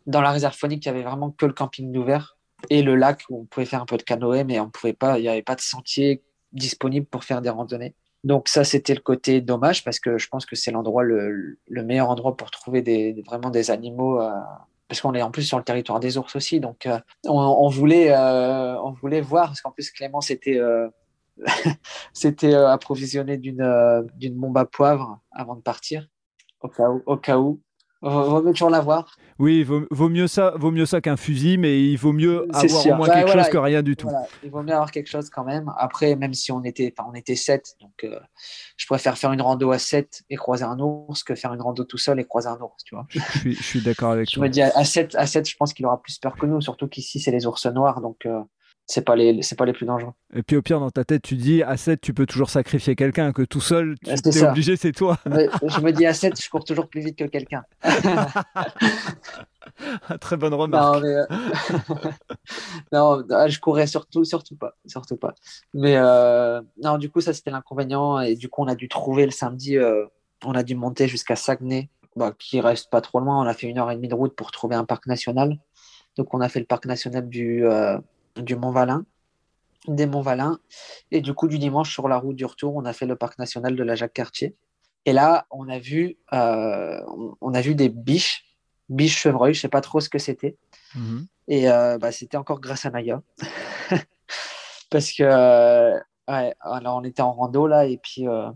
[0.06, 2.36] dans la réserve phonique, il y avait vraiment que le camping d'ouvert
[2.68, 5.18] et le lac où on pouvait faire un peu de canoë, mais on pouvait pas.
[5.18, 7.94] Il n'y avait pas de sentier disponible pour faire des randonnées.
[8.24, 12.08] Donc ça, c'était le côté dommage parce que je pense que c'est l'endroit le, meilleur
[12.08, 14.20] endroit pour trouver vraiment des animaux.
[14.20, 14.30] Euh,
[14.88, 18.12] parce qu'on est en plus sur le territoire des ours aussi, donc euh, on, voulait,
[18.12, 20.60] euh, on voulait voir parce qu'en plus Clément s'était
[22.12, 26.06] c'était approvisionné d'une bombe à poivre avant de partir
[26.60, 27.60] au cas où
[28.10, 29.16] vaut mieux toujours l'avoir.
[29.38, 32.86] Oui, vaut, vaut, mieux ça, vaut mieux ça qu'un fusil, mais il vaut mieux avoir
[32.86, 34.08] au moins quelque chose que rien du tout.
[34.42, 35.72] il vaut mieux avoir quelque chose quand même.
[35.78, 38.18] Après, même si on était, on était 7, donc euh,
[38.76, 41.84] je préfère faire une rando à 7 et croiser un ours que faire une rando
[41.84, 43.06] tout seul et croiser un ours, tu vois.
[43.08, 44.34] Je suis, je suis d'accord avec toi.
[44.34, 46.60] Je me dis à 7, à 7, je pense qu'il aura plus peur que nous,
[46.60, 48.40] surtout qu'ici c'est les ours noirs, donc euh,
[48.92, 50.12] c'est pas les c'est pas les plus dangereux.
[50.34, 52.94] Et puis au pire dans ta tête tu dis à 7 tu peux toujours sacrifier
[52.94, 55.16] quelqu'un que tout seul tu es obligé c'est toi.
[55.26, 57.64] je me dis à 7 je cours toujours plus vite que quelqu'un.
[60.20, 61.02] Très bonne remarque.
[62.92, 65.34] Non, euh, je courais surtout surtout pas surtout pas.
[65.72, 69.24] Mais euh, non du coup ça c'était l'inconvénient et du coup on a dû trouver
[69.24, 70.04] le samedi euh,
[70.44, 73.68] on a dû monter jusqu'à Saguenay bah, qui reste pas trop loin on a fait
[73.68, 75.56] une heure et demie de route pour trouver un parc national.
[76.18, 77.64] Donc on a fait le parc national du
[78.36, 79.04] du Mont-Valin,
[79.88, 80.58] des Mont-Valin.
[81.10, 83.38] Et du coup, du dimanche, sur la route du retour, on a fait le parc
[83.38, 84.54] national de la Jacques-Cartier.
[85.04, 87.00] Et là, on a vu, euh,
[87.40, 88.44] on a vu des biches,
[88.88, 90.56] biches chevreuils, je sais pas trop ce que c'était.
[90.94, 91.26] Mhm.
[91.48, 93.22] Et euh, bah, c'était encore grâce à Naya.
[94.90, 95.24] Parce que,
[96.28, 98.50] ouais, alors on était en rando là, et puis euh,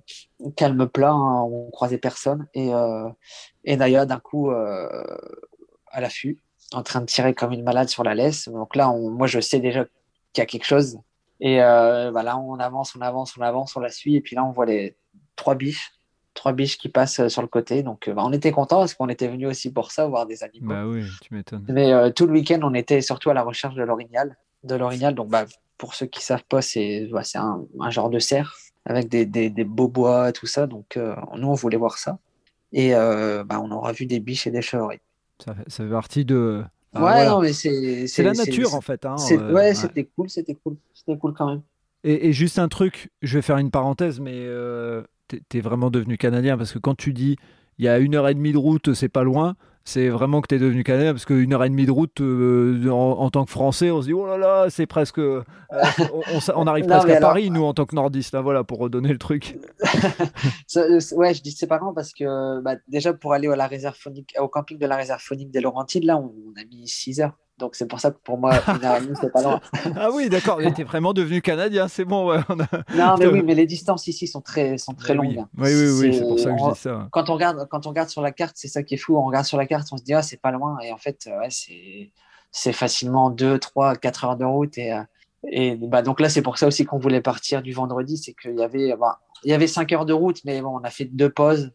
[0.54, 2.46] calme plat, hein, on croisait personne.
[2.54, 2.70] Et,
[3.64, 6.38] et Naya, d'un coup, à l'affût,
[6.72, 8.48] en train de tirer comme une malade sur la laisse.
[8.48, 9.84] Donc là, moi, je sais déjà
[10.32, 10.98] qu'il y a quelque chose.
[11.40, 14.16] Et euh, bah là, on avance, on avance, on avance, on la suit.
[14.16, 14.96] Et puis là, on voit les
[15.36, 15.92] trois biches,
[16.34, 17.82] trois biches qui passent euh, sur le côté.
[17.82, 20.42] Donc, euh, bah, on était content parce qu'on était venu aussi pour ça, voir des
[20.42, 20.70] animaux.
[20.70, 21.64] Bah oui, tu m'étonnes.
[21.68, 24.36] Mais tout le week-end, on était surtout à la recherche de l'orignal.
[24.64, 25.44] De l'orignal, donc bah,
[25.78, 29.50] pour ceux qui savent pas, c'est bah, un, un, genre de cerf avec des, des,
[29.50, 30.66] des, beaux bois, tout ça.
[30.66, 30.96] Donc,
[31.36, 32.18] nous, on voulait voir ça.
[32.72, 35.00] Et bah, on aura vu des biches et des chevreuils.
[35.44, 36.62] Ça fait, ça fait partie de.
[36.94, 38.06] ouais, non, mais c'est.
[38.06, 39.04] C'est la nature, en fait.
[39.04, 40.76] Hein, euh, ouais, c'était cool, c'était cool.
[40.94, 41.62] C'était cool quand même.
[42.04, 45.02] Et, juste un truc, je vais faire une parenthèse, mais euh,
[45.48, 47.36] t'es vraiment devenu canadien parce que quand tu dis
[47.78, 50.48] il y a une heure et demie de route, c'est pas loin c'est vraiment que
[50.48, 53.52] tu es devenu canadien parce qu'une heure et demie de route euh, en, tant que
[53.52, 55.44] français on se dit oh là là c'est presque euh,
[56.54, 59.18] on, arrive presque à Paris nous en tant que nordiste là, voilà pour redonner le
[59.18, 59.58] truc.
[61.16, 63.96] Ouais je dis c'est pas grand parce que bah, déjà pour aller à la réserve
[63.96, 67.38] phonique, au camping de la réserve phonique des Laurentides là on, a mis 6 heures
[67.58, 69.60] donc c'est pour ça que pour moi, une c'est pas loin.
[69.96, 72.28] ah oui, d'accord, tu es vraiment devenu canadien, c'est bon.
[72.28, 72.40] Ouais,
[72.94, 75.44] Non, mais oui, mais les distances ici sont très, sont très longues.
[75.56, 77.08] Oui, oui, oui, c'est pour ça que je dis ça.
[77.12, 79.16] Quand on, regarde, quand on regarde sur la carte, c'est ça qui est fou.
[79.16, 80.78] On regarde sur la carte, on se dit, ah, c'est pas loin.
[80.80, 82.12] Et en fait, ouais, c'est,
[82.50, 84.76] c'est facilement 2, 3, 4 heures de route.
[84.76, 85.02] Et, euh,
[85.48, 88.18] et bah, donc là, c'est pour ça aussi qu'on voulait partir du vendredi.
[88.18, 90.84] C'est qu'il y avait, bah, il y avait 5 heures de route, mais bon, on
[90.84, 91.72] a fait deux pauses.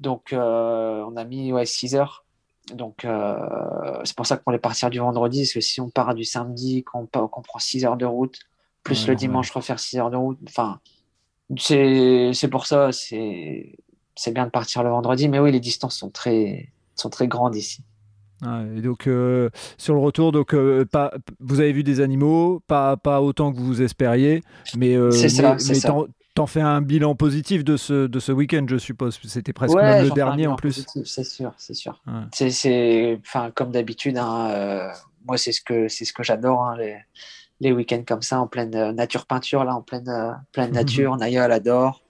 [0.00, 2.24] Donc, euh, on a mis ouais, 6 heures.
[2.74, 6.14] Donc, euh, c'est pour ça qu'on voulait partir du vendredi, parce que si on part
[6.14, 8.38] du samedi, qu'on prend 6 heures de route,
[8.82, 10.80] plus le dimanche refaire 6 heures de route, enfin,
[11.56, 15.28] c'est pour ça, c'est bien de partir le vendredi.
[15.28, 17.82] Mais oui, les distances sont très, sont très grandes ici.
[18.76, 22.96] et donc euh, sur le retour, donc euh, pas, vous avez vu des animaux, pas,
[22.96, 24.42] pas autant que vous espériez,
[24.76, 25.56] mais, ça,
[26.38, 29.18] T'en fais un bilan positif de ce, de ce week-end, je suppose.
[29.24, 30.86] C'était presque même le dernier en plus.
[31.04, 32.00] C'est sûr, c'est sûr.
[32.32, 34.88] C'est, enfin, comme d'habitude, hein, euh,
[35.26, 36.96] moi, c'est ce que, c'est ce que j'adore, hein, les,
[37.58, 41.16] les week-ends comme ça, en pleine euh, nature peinture, là, en pleine, euh, pleine nature.
[41.16, 42.04] Naya, elle adore.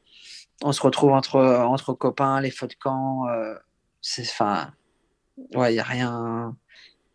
[0.62, 3.24] On se retrouve entre, entre copains, les feux de camp.
[4.02, 4.72] c'est, enfin,
[5.54, 6.54] ouais, il n'y a rien.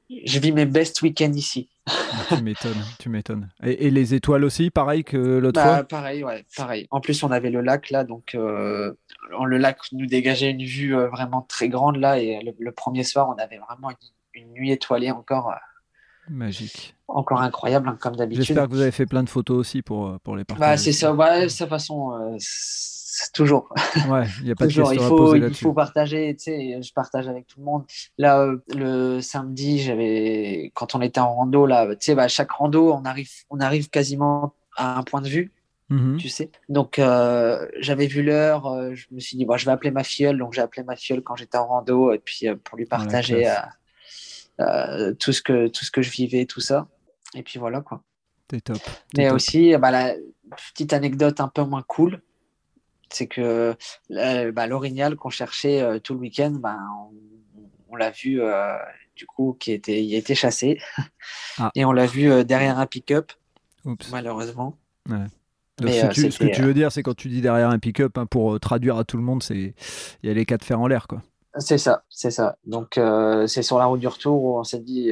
[0.09, 1.69] Je vis mes best week-ends ici.
[2.29, 3.49] Tu m'étonnes, tu m'étonnes.
[3.63, 6.87] Et, les étoiles aussi, pareil que l'autre bah, fois Pareil, ouais, pareil.
[6.91, 8.93] En plus, on avait le lac là, donc euh,
[9.45, 12.19] le lac nous dégageait une vue euh, vraiment très grande là.
[12.19, 13.89] Et le, premier soir, on avait vraiment
[14.33, 15.51] une, nuit étoilée encore.
[15.51, 15.55] Euh,
[16.29, 16.95] Magique.
[17.09, 18.45] Encore incroyable, hein, comme d'habitude.
[18.45, 20.71] J'espère que vous avez fait plein de photos aussi pour, pour les bah, partager.
[20.71, 22.37] Bah, c'est ça, ouais, de toute façon
[23.33, 23.73] toujours.
[24.09, 27.27] Ouais, il n'y a pas de il faut, il faut partager, tu sais, je partage
[27.27, 27.83] avec tout le monde.
[28.17, 32.51] Là, euh, le samedi, j'avais, quand on était en rando, là, tu sais, bah, chaque
[32.51, 35.51] rando, on arrive, on arrive quasiment à un point de vue.
[35.89, 36.17] Mhm.
[36.17, 39.71] Tu sais, donc euh, j'avais vu l'heure, euh, je me suis dit, bon, je vais
[39.71, 42.77] appeler ma filleule, donc j'ai appelé ma filleule quand j'étais en rando, et puis pour
[42.77, 43.47] lui partager
[45.19, 46.87] tout, ce que, tout ce que je vivais, tout ça.
[47.35, 48.01] Et puis voilà, quoi.
[48.47, 48.77] T'es top.
[49.17, 50.13] Mais aussi, bah, la
[50.73, 52.21] petite anecdote un peu moins cool,
[53.15, 53.75] c'est que
[54.11, 56.77] euh, bah, l'orignal qu'on cherchait euh, tout le week-end, bah,
[57.89, 58.73] on, l'a vu euh,
[59.15, 60.79] du coup qui était, il a été chassé
[61.59, 61.71] ah.
[61.75, 63.31] et on l'a vu derrière un pick-up,
[64.11, 64.77] malheureusement.
[65.79, 68.97] ce, que tu veux dire, c'est quand tu dis derrière un pick-up, hein, pour traduire
[68.97, 69.75] à tout le monde, c'est
[70.23, 71.21] il y a les quatre fers en l'air, quoi.
[71.59, 72.57] C'est ça, c'est ça.
[72.65, 72.99] Donc
[73.47, 75.11] c'est sur la route du retour où on s'est dit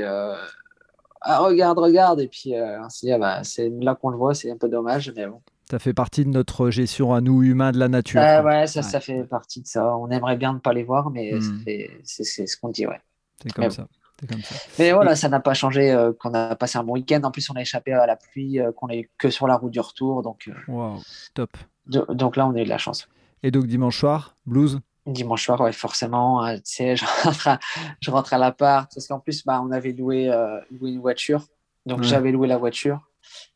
[1.23, 4.33] ah, regarde, regarde, et puis on s'est dit ah, bah, c'est là qu'on le voit,
[4.33, 5.39] c'est un peu dommage, mais bon.
[5.71, 8.19] Ça fait partie de notre gestion à nous, humains, de la nature.
[8.19, 9.95] Euh, ouais, ça, ça fait partie de ça.
[9.95, 11.63] On aimerait bien ne pas les voir, mais hmm.
[12.03, 12.99] c'est ce qu'on dit, ouais.
[13.41, 13.87] C'est comme, ça.
[14.27, 14.55] comme ça.
[14.77, 17.21] Mais voilà, ça n'a pas changé euh, qu'on a passé un bon week-end.
[17.23, 19.71] En plus, on a échappé à la pluie, euh, qu'on est que sur la route
[19.71, 20.23] du retour.
[20.23, 20.99] Donc, wow,
[21.35, 21.55] top.
[21.85, 23.07] donc là, on a eu de la chance.
[23.41, 24.81] Et donc, dimanche soir, blues?
[25.05, 26.53] Dimanche soir, ouais, forcément.
[26.53, 27.59] tu sais, je rentre à,
[28.01, 28.91] je rentre à l'appart.
[28.93, 30.29] Parce qu'en plus, bah, on avait loué,
[30.69, 31.45] loué une voiture.
[31.85, 32.99] Donc, j'avais loué la voiture.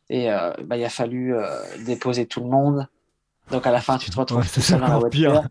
[0.10, 1.48] Et euh, bah, il a fallu euh,
[1.86, 2.88] déposer tout le monde.
[3.52, 5.44] Donc à la fin, tu te retrouves tout seul dans la voiture.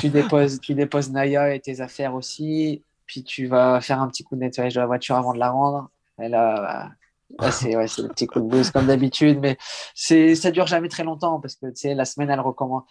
[0.00, 2.82] tu, déposes, tu déposes Naya et tes affaires aussi.
[3.06, 5.50] Puis tu vas faire un petit coup de nettoyage de la voiture avant de la
[5.50, 5.90] rendre.
[6.20, 6.90] Et là,
[7.38, 9.40] bah, c'est ouais, le petit coup de blues comme d'habitude.
[9.40, 9.56] Mais
[9.94, 12.84] ça dure jamais très longtemps parce que la semaine, elle recommence,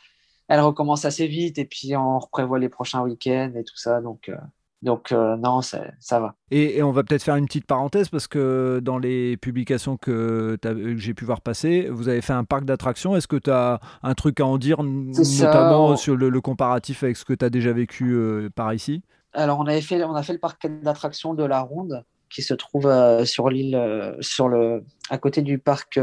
[0.47, 1.57] elle recommence assez vite.
[1.57, 4.01] Et puis on prévoit les prochains week-ends et tout ça.
[4.01, 4.29] Donc.
[4.29, 4.35] Euh,
[4.83, 6.35] donc euh, non, ça, va.
[6.51, 10.57] Et, on va peut-être faire une petite parenthèse parce que dans les publications que,
[10.97, 13.15] j'ai pu voir passer, vous avez fait un parc d'attractions.
[13.15, 17.25] Est-ce que tu as un truc à en dire, notamment sur le, comparatif avec ce
[17.25, 19.01] que tu as déjà vécu euh, par ici?
[19.33, 22.53] Alors on, avait fait, on a fait le parc d'attractions de la Ronde qui se
[22.53, 25.99] trouve euh, sur l'île, sur le, à côté du parc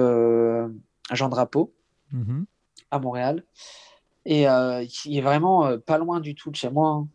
[1.12, 1.72] Jean Drapeau
[2.12, 2.42] mmh
[2.90, 3.42] à Montréal.
[4.26, 6.88] Et il est vraiment pas loin du tout de chez moi.
[6.88, 7.08] Hein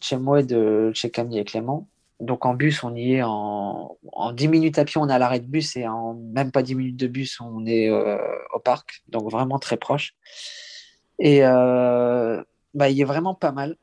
[0.00, 1.88] chez moi et de chez Camille et Clément.
[2.20, 5.18] Donc en bus, on y est en, en 10 minutes à pied, on est à
[5.18, 8.16] l'arrêt de bus et en même pas 10 minutes de bus, on est euh,
[8.54, 10.14] au parc, donc vraiment très proche.
[11.18, 12.42] Et euh,
[12.74, 13.76] bah, il est vraiment pas mal.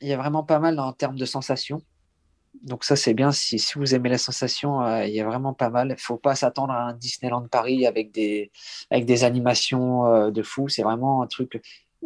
[0.00, 1.82] Il est vraiment pas mal en termes de sensations.
[2.62, 5.88] Donc ça c'est bien, si, vous aimez la sensation, euh, il est vraiment pas mal.
[5.88, 8.52] Il ne faut pas s'attendre à un Disneyland Paris avec des,
[8.90, 10.68] avec des animations de fou.
[10.68, 11.60] C'est vraiment un truc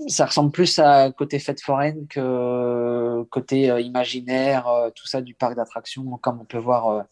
[0.06, 5.34] ça ressemble plus à côté fête foraine que côté euh, imaginaire, euh, tout ça du
[5.34, 7.02] parc d'attractions, comme on peut voir euh,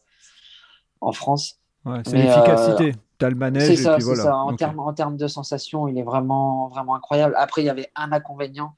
[1.01, 1.59] en France.
[2.05, 2.95] c'est l'efficacité.
[3.19, 3.69] tu as le manège.
[3.69, 4.37] C'est ça, ça.
[4.37, 7.35] En, termes, de sensations, il est vraiment, vraiment incroyable.
[7.37, 8.75] Après, il y avait un inconvénient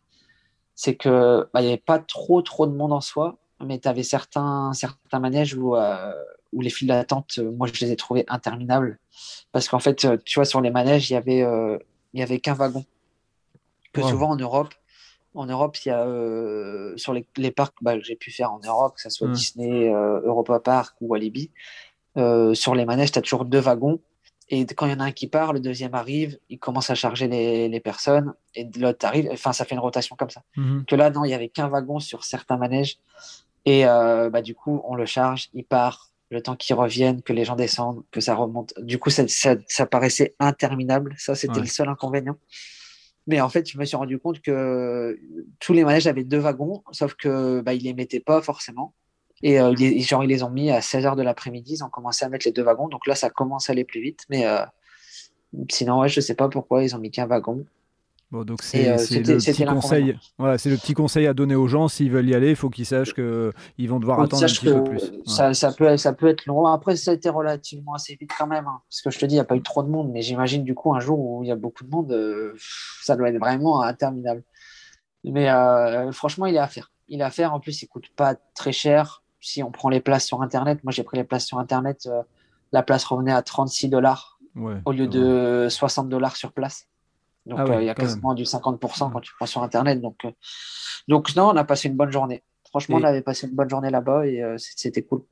[0.77, 3.87] c'est que bah, il n'y avait pas trop, trop de monde en soi, mais tu
[3.87, 5.77] avais certains, certains manèges où,
[6.55, 8.99] où les files d'attente, moi, je les ai trouvés interminables.
[9.53, 11.47] Parce qu'en fait, tu vois, sur les manèges, il y avait,
[12.15, 12.87] il y avait qu'un wagon
[13.93, 14.75] que souvent en Europe,
[15.35, 18.61] en Europe, il y a euh, sur les, parcs bah, que j'ai pu faire en
[18.61, 21.51] Europe, que ce soit Disney, euh, Europa Park ou Walibi,
[22.17, 24.01] euh, sur les manèges, tu as toujours deux wagons.
[24.49, 26.97] Et quand il y en a un qui part, le deuxième arrive, il commence à
[26.97, 30.43] charger les, personnes, et l'autre arrive, enfin, ça fait une rotation comme ça.
[30.57, 30.85] Mhm.
[30.87, 32.99] Que là, non, il n'y avait qu'un wagon sur certains manèges.
[33.65, 37.45] Et bah, du coup, on le charge, il part, le temps qu'il revienne, que les
[37.45, 38.75] gens descendent, que ça remonte.
[38.79, 41.15] Du coup, ça, ça, paraissait interminable.
[41.17, 42.37] Ça, c'était le seul inconvénient.
[43.27, 45.19] Mais en fait, je me suis rendu compte que
[45.61, 48.95] tous les manèges avaient deux wagons, sauf que bah, ils les mettaient pas forcément.
[49.43, 52.47] Et euh, ils les ont mis à 16h de l'après-midi, ils ont commencé à mettre
[52.47, 52.89] les deux wagons.
[52.89, 54.25] Donc là, ça commence à aller plus vite.
[54.29, 54.65] Mais euh,
[55.71, 57.65] sinon, ouais, je sais pas pourquoi ils ont mis qu'un wagon.
[58.31, 60.17] Bon, donc c'est euh, le petit conseil.
[60.39, 62.51] Voilà, c'est le petit conseil à donner aux gens s'ils veulent y aller.
[62.51, 65.13] Il faut qu'ils sachent qu'ils vont devoir attendre un petit peu plus.
[65.27, 66.67] Ça, ça, peut, ça peut être long.
[66.67, 68.67] Après, ça a été relativement assez vite quand même.
[68.69, 68.83] Hein.
[68.89, 70.13] parce que je te dis, il n'y a pas eu trop de monde.
[70.13, 72.55] Mais j'imagine du coup, un jour où il y a beaucoup de monde, euh,
[73.03, 74.45] ça doit être vraiment interminable.
[75.25, 76.93] Mais euh, franchement, il est à faire.
[77.09, 77.53] Il est à faire.
[77.53, 79.25] En plus, il coûte pas très cher.
[79.41, 82.07] Si on prend les places sur Internet, moi j'ai pris les places sur Internet,
[82.73, 84.39] la place revenait à 36 dollars
[84.85, 86.87] au lieu de 60 dollars sur place.
[87.47, 90.01] Donc, ah euh, il y a quasiment du 50% quand tu prends sur Internet.
[90.01, 90.31] Donc, euh,
[91.09, 92.43] donc, non, on a passé une bonne journée.
[92.69, 95.23] Franchement, on avait passé une bonne journée là-bas et euh, c'était cool.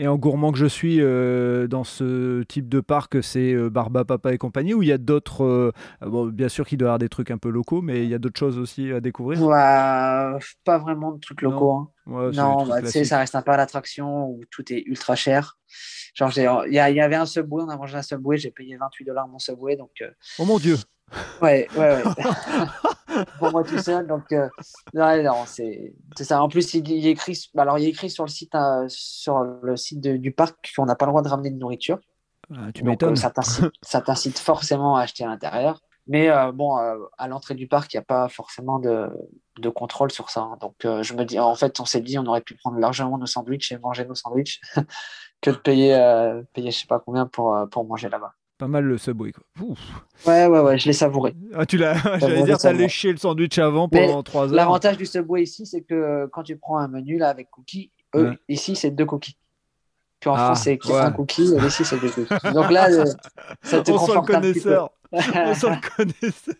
[0.00, 4.38] Et en gourmand que je suis dans ce type de parc, c'est Barba Papa et
[4.38, 7.32] compagnie, ou il y a d'autres, bon, bien sûr qu'il doit y avoir des trucs
[7.32, 9.42] un peu locaux, mais il y a d'autres choses aussi à découvrir?
[9.42, 11.72] Ouais, pas vraiment de trucs locaux.
[11.72, 11.90] hein.
[12.08, 15.14] Ouais, Non, bah, tu sais, ça reste un peu à l'attraction où tout est ultra
[15.14, 15.58] cher.
[16.14, 19.04] Genre, j'ai- il y, avait un Subway, on a mangé un Subway, j'ai payé 28
[19.04, 20.76] dollars mon Subway, donc euh, Oh mon Dieu
[21.42, 22.04] ouais, ouais, ouais.
[23.38, 24.48] Pour moi tout seul, donc euh,
[24.94, 26.42] ouais, non, c'est c'est ça.
[26.42, 28.84] En plus, il, il est écrit, bah, alors il est écrit sur le site, euh,
[28.88, 31.98] sur le site de- du parc qu'on n'a pas le droit de ramener de nourriture.
[32.54, 33.12] Ah, Tu Donc, m'étonnes.
[33.12, 35.80] euh, ça t'incite forcément à acheter à l'intérieur.
[36.08, 39.08] Mais euh, bon, euh, à l'entrée du parc, il n'y a pas forcément de,
[39.60, 40.40] de contrôle sur ça.
[40.40, 40.56] hein.
[40.60, 43.18] Donc, euh, je me dis, en fait, on s'est dit, on aurait pu prendre largement
[43.18, 44.60] nos sandwichs et manger nos sandwichs
[45.42, 48.32] que de payer, payer je sais pas combien pour, pour manger là-bas.
[48.58, 49.30] Pas mal le Subway.
[49.30, 49.44] Quoi.
[49.60, 49.78] Ouf.
[50.26, 51.36] Ouais, ouais, ouais, je l'ai savouré.
[51.54, 54.54] Ah, tu l'as, j'allais dire, t'as léché le sandwich avant pendant 3 heures.
[54.54, 58.30] L'avantage du Subway ici, c'est que quand tu prends un menu là avec cookies, eux,
[58.30, 58.38] Ouais.
[58.48, 59.36] ici, c'est deux cookies.
[60.20, 60.98] Puis en Ah, France, c'est ouais.
[61.00, 62.34] un cookie, et ici, c'est deux cookies.
[62.54, 62.88] Donc là,
[63.62, 64.90] ça te On sent le connaisseur.
[65.12, 66.54] On sent le connaisseur.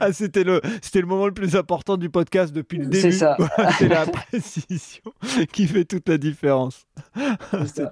[0.00, 3.00] ah, c'était le, c'était le moment le plus important du podcast depuis le début.
[3.00, 3.36] C'est ça.
[3.78, 5.02] C'est la précision
[5.52, 6.86] qui fait toute la différence.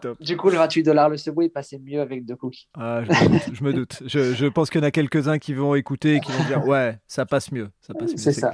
[0.01, 0.23] Top.
[0.23, 2.69] Du coup, le 28 dollars le Subway passait mieux avec deux cookies.
[2.79, 3.42] Ah, je me doute.
[3.53, 4.03] Je, me doute.
[4.07, 6.66] Je, je pense qu'il y en a quelques-uns qui vont écouter et qui vont dire
[6.66, 7.69] Ouais, ça passe mieux.
[7.81, 8.16] Ça passe mieux.
[8.19, 8.53] C'est ça.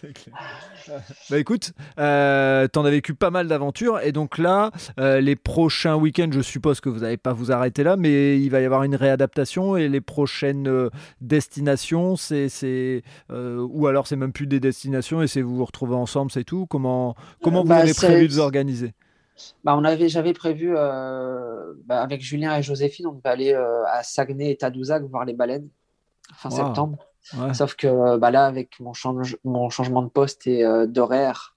[0.00, 0.36] Clair.
[1.30, 5.94] Bah écoute, euh, t'en as vécu pas mal d'aventures et donc là, euh, les prochains
[5.94, 8.82] week-ends, je suppose que vous n'allez pas vous arrêter là, mais il va y avoir
[8.82, 10.88] une réadaptation et les prochaines euh,
[11.20, 15.64] destinations, c'est, c'est euh, ou alors c'est même plus des destinations et c'est vous vous
[15.64, 16.66] retrouvez ensemble, c'est tout.
[16.66, 18.92] Comment comment vous Bah, avez prévu de vous organiser?
[19.64, 23.84] Bah, on avait, j'avais prévu euh, bah, avec Julien et Joséphine, on devait aller euh,
[23.86, 25.68] à Saguenay et Tadoussac voir les baleines
[26.34, 26.56] fin Wow.
[26.56, 26.98] septembre.
[27.36, 27.52] Ouais.
[27.54, 31.56] Sauf que bah, là, avec mon, change- mon changement de poste et euh, d'horaire,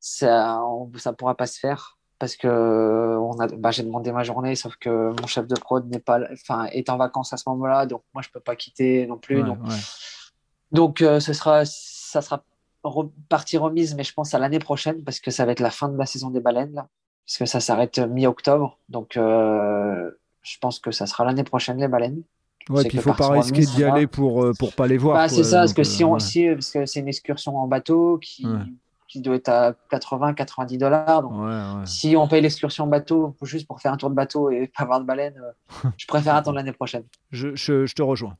[0.00, 0.60] ça
[0.92, 4.22] ne ça pourra pas se faire parce que euh, on a, bah, j'ai demandé ma
[4.22, 7.46] journée, sauf que mon chef de prod n'est pas, enfin, est en vacances à ce
[7.48, 9.38] moment-là, donc moi je peux pas quitter non plus.
[9.40, 9.76] Ouais, donc ouais.
[10.72, 12.42] donc euh, ce sera, ça sera
[13.28, 15.88] partie remise, mais je pense à l'année prochaine parce que ça va être la fin
[15.88, 16.88] de la saison des baleines là,
[17.26, 20.10] parce que ça s'arrête mi-octobre, donc euh,
[20.42, 22.22] je pense que ça sera l'année prochaine les baleines.
[22.68, 25.16] Ouais, puis il faut pas risquer d'y aller pour euh, pour pas les voir.
[25.16, 26.20] Bah, c'est ça, parce que euh, si on, ouais.
[26.20, 28.58] si, parce que c'est une excursion en bateau qui, Ouais.
[29.06, 31.22] qui doit être à 80-90 dollars.
[31.22, 34.50] Donc, Ouais, si on paye l'excursion en bateau juste pour faire un tour de bateau
[34.50, 37.04] et pas voir de baleine, euh, je préfère attendre l'année prochaine.
[37.30, 38.36] Je, je, je te rejoins.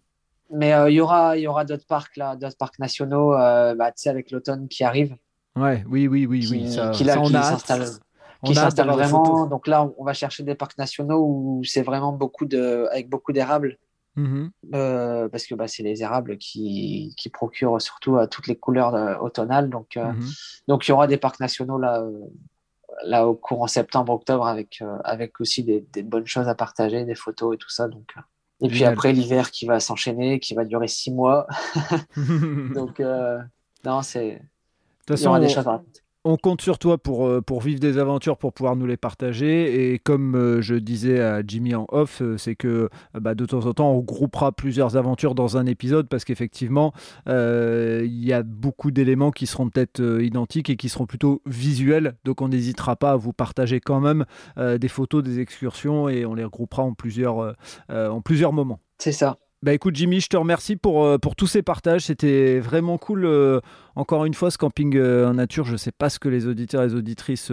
[0.51, 3.91] Mais euh, il y aura, y aura d'autres parcs là, d'autres parcs nationaux, euh, bah,
[3.91, 5.17] tu sais, avec l'automne qui arrive,
[5.57, 6.73] Ouais, oui, oui, oui, qui, oui.
[6.73, 7.87] Ça, qui, là, ça, on qui s'installe,
[8.45, 9.47] qui s'installe vraiment.
[9.47, 13.33] Donc là, on va chercher des parcs nationaux où c'est vraiment beaucoup de, avec beaucoup
[13.33, 13.79] d'érables.
[14.19, 14.51] Mhm.
[14.75, 18.95] euh, parce que bah, c'est les érables qui, qui procurent surtout euh, toutes les couleurs
[18.95, 19.69] euh, automnales.
[19.69, 20.31] Donc, Mhm.
[20.69, 22.03] donc il y aura des parcs nationaux là,
[23.05, 27.15] là au courant septembre, octobre, avec, avec aussi des, des bonnes choses à partager, des
[27.15, 27.89] photos et tout ça.
[27.89, 28.15] Donc.
[28.63, 31.47] Et puis après, l'hiver qui va s'enchaîner, qui va durer six mois.
[32.75, 33.39] Donc, euh,
[33.85, 34.41] non, c'est.
[35.09, 36.01] Il y aura des choses à raconter.
[36.27, 39.93] On compte sur toi pour, euh, pour vivre des aventures, pour pouvoir nous les partager.
[39.93, 43.65] Et comme euh, je disais à Jimmy en off, euh, c'est que bah, de temps
[43.65, 46.93] en temps, on groupera plusieurs aventures dans un épisode parce qu'effectivement,
[47.27, 52.17] il y a beaucoup d'éléments qui seront peut-être identiques et qui seront plutôt visuels.
[52.25, 54.25] Donc on n'hésitera pas à vous partager quand même
[54.57, 57.55] des photos des excursions et on les regroupera en plusieurs,
[57.89, 58.81] en plusieurs moments.
[58.99, 59.39] C'est ça.
[59.67, 62.03] Bah écoute Jimmy, je te remercie pour, euh, pour tous ces partages.
[62.03, 63.25] C'était vraiment cool.
[63.25, 63.59] euh,
[63.97, 66.47] encore une fois, ce camping euh, en nature, je ne sais pas ce que les
[66.47, 67.51] auditeurs et les auditrices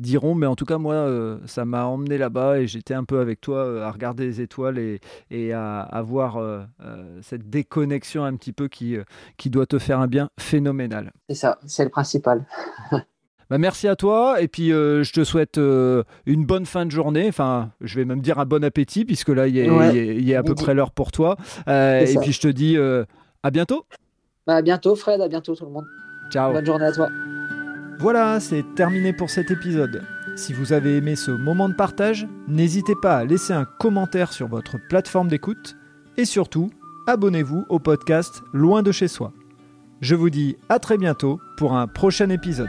[0.00, 3.40] diront, mais en tout cas, moi, ça m'a emmené là-bas et j'étais un peu avec
[3.40, 4.80] toi à regarder les étoiles
[5.30, 6.42] et, à, voir
[7.22, 8.96] cette déconnexion un petit peu qui,
[9.36, 11.12] qui doit te faire un bien phénoménal.
[11.28, 11.60] C'est ça.
[11.66, 12.46] C'est le principal.
[13.50, 16.90] Bah, merci à toi et puis euh, je te souhaite euh, une bonne fin de
[16.90, 17.26] journée.
[17.28, 19.90] Enfin, je vais même dire un bon appétit puisque là il est, Ouais.
[19.92, 21.36] il est- il est à peu près l'heure pour toi.
[21.68, 22.20] Euh, et ça.
[22.20, 22.76] puis je te dis
[23.42, 23.84] à bientôt.
[24.46, 25.20] Bah, à bientôt, Fred.
[25.20, 25.86] À bientôt, tout le monde.
[26.30, 26.52] Ciao.
[26.52, 27.08] Bonne journée à toi.
[27.98, 30.02] Voilà, c'est terminé pour cet épisode.
[30.36, 34.48] Si vous avez aimé ce moment de partage, n'hésitez pas à laisser un commentaire sur
[34.48, 35.76] votre plateforme d'écoute
[36.16, 36.70] et surtout,
[37.06, 39.32] abonnez-vous au podcast Loin de chez soi.
[40.00, 42.68] Je vous dis à très bientôt pour un prochain épisode.